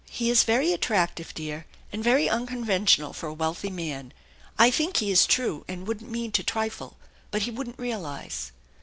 [0.09, 4.13] He is very attractive, dear, and very uncon ventional for a wealthy man.
[4.57, 6.97] I think he is true and wouldn't mean to trifle,
[7.29, 8.51] bat he wouldn't realize."